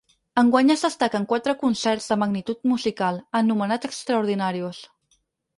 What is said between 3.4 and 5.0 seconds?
anomenats ‘Extraordinàrius’.